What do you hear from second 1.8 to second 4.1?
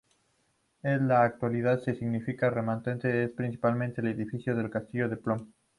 significación remanente es principalmente el